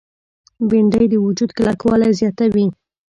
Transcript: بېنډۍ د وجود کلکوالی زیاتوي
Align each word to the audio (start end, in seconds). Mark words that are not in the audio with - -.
بېنډۍ 0.69 1.05
د 1.09 1.15
وجود 1.25 1.51
کلکوالی 1.57 2.09
زیاتوي 2.19 2.65